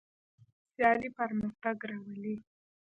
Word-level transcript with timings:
سیالي 0.73 1.09
پرمختګ 1.19 1.77
راولي. 1.89 2.35